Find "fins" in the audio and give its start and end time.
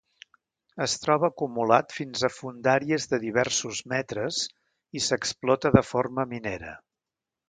1.97-2.23